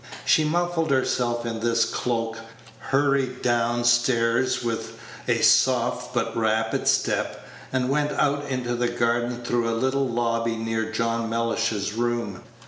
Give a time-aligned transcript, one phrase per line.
[0.25, 2.39] She muffled herself in this cloak,
[2.79, 9.43] hurried down stairs with a soft but rapid step, and went out into the garden
[9.43, 12.41] through a little lobby near John Mellish's room.